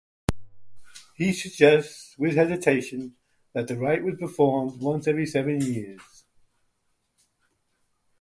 He 1.13 1.31
suggests 1.31 2.17
with 2.17 2.33
hesitation 2.33 3.17
that 3.53 3.67
the 3.67 3.77
rite 3.77 4.03
was 4.03 4.15
performed 4.19 4.81
once 4.81 5.05
every 5.07 5.27
seven 5.27 5.61
years. 5.61 6.23